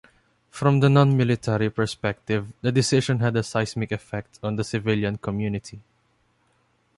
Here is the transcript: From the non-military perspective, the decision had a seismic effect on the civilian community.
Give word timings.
From 0.49 0.79
the 0.79 0.89
non-military 0.89 1.69
perspective, 1.69 2.51
the 2.61 2.71
decision 2.71 3.19
had 3.19 3.37
a 3.37 3.43
seismic 3.43 3.91
effect 3.91 4.39
on 4.41 4.55
the 4.55 4.63
civilian 4.63 5.19
community. 5.19 5.83